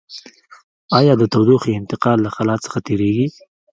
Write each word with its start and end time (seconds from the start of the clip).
آیا 0.97 1.13
د 1.17 1.23
تودوخې 1.33 1.71
انتقال 1.79 2.17
له 2.25 2.29
خلاء 2.35 2.59
څخه 2.65 2.77
تیریږي؟ 2.87 3.27